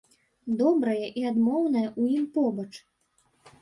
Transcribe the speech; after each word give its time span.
Добрае 0.61 1.07
і 1.11 1.21
адмоўнае 1.33 1.87
ў 2.01 2.19
ім 2.19 2.25
побач. 2.41 2.71